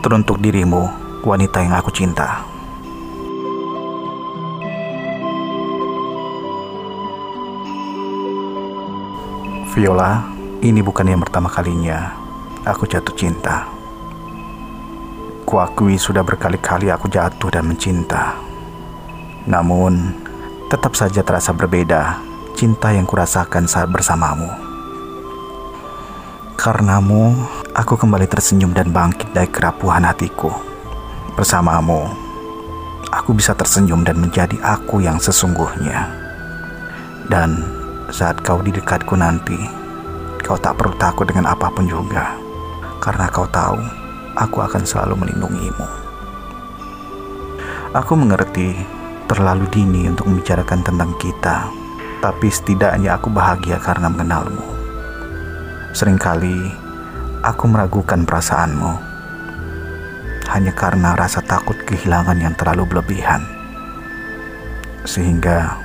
[0.00, 0.88] Teruntuk dirimu,
[1.20, 2.40] wanita yang aku cinta.
[9.76, 10.24] Viola,
[10.64, 12.16] ini bukan yang pertama kalinya
[12.64, 13.68] aku jatuh cinta.
[15.44, 18.40] Kuakui sudah berkali-kali aku jatuh dan mencinta.
[19.44, 20.16] Namun,
[20.72, 22.24] tetap saja terasa berbeda
[22.56, 24.69] cinta yang kurasakan saat bersamamu.
[26.60, 27.32] Karenamu,
[27.72, 30.52] aku kembali tersenyum dan bangkit dari kerapuhan hatiku.
[31.32, 32.04] Bersamamu,
[33.08, 36.12] aku bisa tersenyum dan menjadi aku yang sesungguhnya.
[37.32, 37.64] Dan
[38.12, 39.56] saat kau di dekatku nanti,
[40.44, 42.36] kau tak perlu takut dengan apa pun juga.
[43.00, 43.80] Karena kau tahu,
[44.36, 45.88] aku akan selalu melindungimu.
[47.96, 48.76] Aku mengerti
[49.32, 51.72] terlalu dini untuk membicarakan tentang kita,
[52.20, 54.79] tapi setidaknya aku bahagia karena mengenalmu.
[55.90, 56.70] Seringkali
[57.42, 59.10] aku meragukan perasaanmu
[60.50, 63.42] hanya karena rasa takut kehilangan yang terlalu berlebihan.
[65.02, 65.78] Sehingga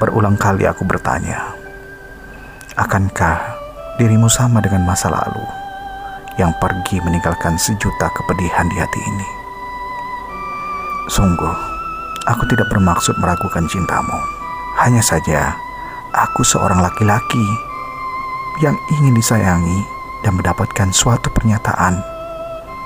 [0.00, 1.52] berulang kali aku bertanya,
[2.76, 3.56] akankah
[4.00, 5.44] dirimu sama dengan masa lalu
[6.40, 9.28] yang pergi meninggalkan sejuta kepedihan di hati ini?
[11.12, 11.56] Sungguh,
[12.24, 14.16] aku tidak bermaksud meragukan cintamu.
[14.80, 15.52] Hanya saja,
[16.16, 17.71] aku seorang laki-laki
[18.60, 19.80] yang ingin disayangi
[20.20, 21.96] dan mendapatkan suatu pernyataan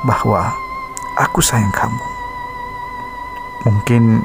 [0.07, 0.55] bahwa
[1.19, 2.05] aku sayang kamu.
[3.67, 4.23] Mungkin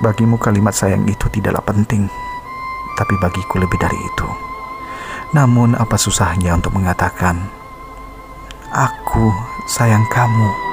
[0.00, 2.08] bagimu kalimat sayang itu tidaklah penting,
[2.96, 4.28] tapi bagiku lebih dari itu.
[5.36, 7.36] Namun apa susahnya untuk mengatakan,
[8.72, 9.34] aku
[9.68, 10.65] sayang kamu.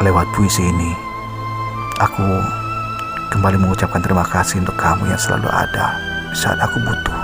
[0.00, 0.96] Lewat puisi ini,
[2.00, 2.24] aku
[3.28, 5.92] kembali mengucapkan terima kasih untuk kamu yang selalu ada
[6.32, 7.20] saat aku butuh.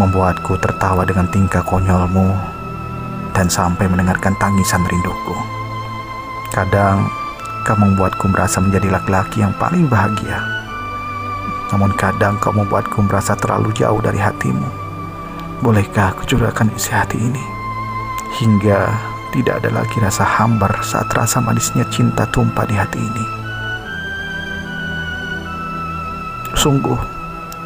[0.00, 2.32] Membuatku tertawa dengan tingkah konyolmu
[3.36, 5.36] dan sampai mendengarkan tangisan rinduku.
[6.48, 7.12] Kadang
[7.68, 10.40] kau membuatku merasa menjadi laki-laki yang paling bahagia.
[11.68, 14.64] Namun kadang kau membuatku merasa terlalu jauh dari hatimu.
[15.60, 17.44] Bolehkah aku curahkan isi hati ini?
[18.40, 18.96] Hingga
[19.38, 23.26] tidak ada lagi rasa hambar saat rasa manisnya cinta tumpah di hati ini.
[26.58, 26.98] Sungguh,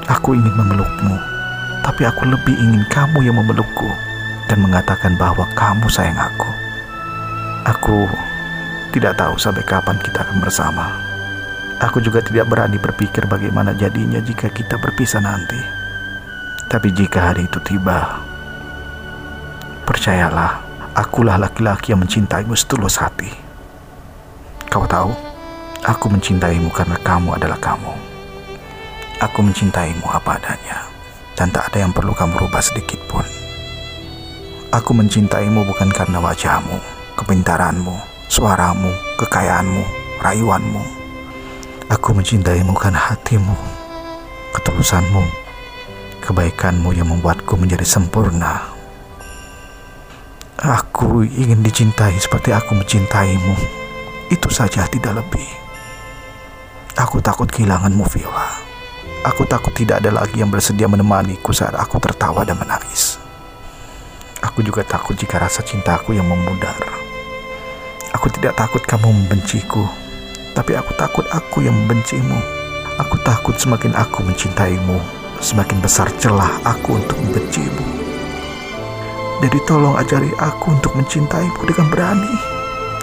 [0.05, 1.17] aku ingin memelukmu,
[1.81, 3.89] tapi aku lebih ingin kamu yang memelukku
[4.53, 6.53] dan mengatakan bahwa kamu sayang aku.
[7.65, 8.05] Aku
[8.93, 10.93] tidak tahu sampai kapan kita akan bersama.
[11.81, 15.59] Aku juga tidak berani berpikir bagaimana jadinya jika kita berpisah nanti.
[16.69, 18.21] Tapi jika hari itu tiba,
[19.89, 23.33] percayalah, akulah laki-laki yang mencintaimu setulus hati.
[24.69, 25.13] Kau tahu,
[25.85, 27.93] aku mencintaimu karena kamu adalah kamu.
[29.21, 30.85] Aku mencintaimu apa adanya,
[31.37, 33.25] dan tak ada yang perlu kamu rubah sedikit pun.
[34.73, 36.77] Aku mencintaimu bukan karena wajahmu,
[37.17, 37.93] kepintaranmu,
[38.29, 39.85] suaramu, kekayaanmu,
[40.21, 40.83] rayuanmu.
[41.93, 43.53] Aku mencintaimu karena hatimu,
[44.57, 45.25] ketulusanmu,
[46.25, 48.72] kebaikanmu yang membuatku menjadi sempurna
[50.63, 53.59] Aku ingin dicintai seperti aku mencintaimu.
[54.31, 55.43] Itu saja tidak lebih.
[56.95, 58.63] Aku takut kehilanganmu, Viola.
[59.27, 63.19] Aku takut tidak ada lagi yang bersedia menemaniku saat aku tertawa dan menangis.
[64.39, 66.79] Aku juga takut jika rasa cintaku yang memudar.
[68.15, 69.83] Aku tidak takut kamu membenciku,
[70.55, 72.39] tapi aku takut aku yang membencimu.
[73.03, 75.03] Aku takut semakin aku mencintaimu,
[75.43, 78.12] semakin besar celah aku untuk membencimu.
[79.43, 82.31] Jadi tolong ajari aku untuk mencintaimu dengan berani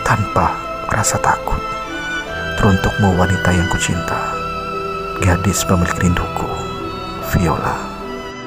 [0.08, 0.56] tanpa
[0.88, 1.60] rasa takut.
[2.56, 4.32] Teruntukmu wanita yang kucinta,
[5.20, 6.48] gadis pemilik rinduku,
[7.36, 7.76] Viola.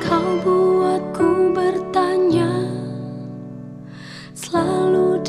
[0.00, 2.48] Kau buatku bertanya
[4.32, 5.20] selalu